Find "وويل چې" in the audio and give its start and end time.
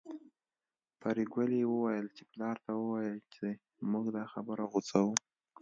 1.67-2.23